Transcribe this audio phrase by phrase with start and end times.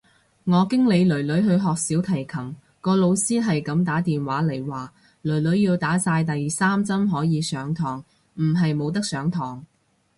[0.45, 8.03] 我經理囡囡去學小提琴，個老師係咁打電話嚟話，囡囡要打晒第三針可以上堂，
[8.33, 9.63] 唔係冇得上堂。